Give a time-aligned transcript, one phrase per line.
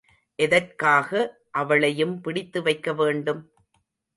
[0.39, 1.11] எதற்காக
[1.51, 3.43] அவளையும் பிடித்து வைக்க வேண்டும்?